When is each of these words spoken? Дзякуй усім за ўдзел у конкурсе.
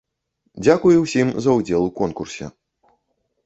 Дзякуй 0.65 0.95
усім 1.03 1.27
за 1.47 1.51
ўдзел 1.59 1.81
у 1.91 1.95
конкурсе. 2.03 2.53